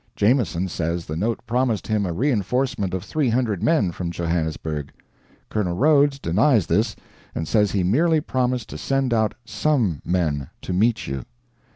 [0.15, 4.91] Jameson says the note promised him a reinforcement of 300 men from Johannesburg.
[5.51, 6.95] Colonel Rhodes denies this,
[7.35, 11.23] and says he merely promised to send out "some" men "to meet you."